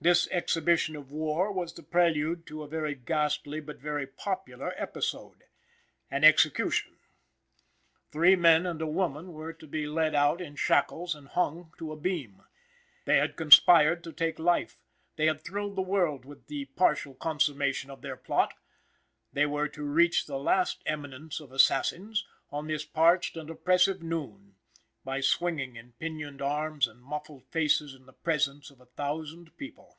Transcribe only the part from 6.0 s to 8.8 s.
an execution. Three men